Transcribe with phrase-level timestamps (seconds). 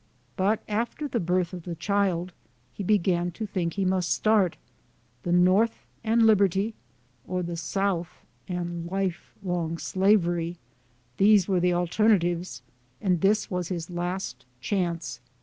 [0.35, 2.33] But after the birth of the child,
[2.73, 4.57] he began to think he must start;
[5.21, 6.73] the North and Liberty,
[7.27, 8.09] or the South
[8.47, 10.57] and life long Slavery
[11.17, 12.63] these were the alternatives,
[12.99, 15.19] and this was his last chance.